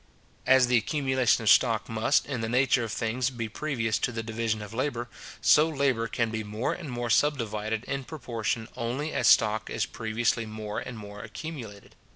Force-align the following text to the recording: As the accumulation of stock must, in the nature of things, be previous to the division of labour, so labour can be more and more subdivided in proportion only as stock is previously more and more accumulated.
As 0.47 0.65
the 0.65 0.77
accumulation 0.77 1.43
of 1.43 1.49
stock 1.51 1.87
must, 1.87 2.25
in 2.25 2.41
the 2.41 2.49
nature 2.49 2.83
of 2.83 2.91
things, 2.91 3.29
be 3.29 3.47
previous 3.47 3.99
to 3.99 4.11
the 4.11 4.23
division 4.23 4.63
of 4.63 4.73
labour, 4.73 5.07
so 5.41 5.69
labour 5.69 6.07
can 6.07 6.31
be 6.31 6.43
more 6.43 6.73
and 6.73 6.89
more 6.89 7.11
subdivided 7.11 7.83
in 7.83 8.03
proportion 8.05 8.67
only 8.75 9.13
as 9.13 9.27
stock 9.27 9.69
is 9.69 9.85
previously 9.85 10.47
more 10.47 10.79
and 10.79 10.97
more 10.97 11.21
accumulated. 11.21 11.95